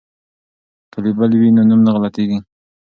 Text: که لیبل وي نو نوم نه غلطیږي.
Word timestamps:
که 0.91 0.97
لیبل 1.03 1.31
وي 1.39 1.49
نو 1.55 1.61
نوم 1.69 1.81
نه 1.85 1.91
غلطیږي. 1.95 2.39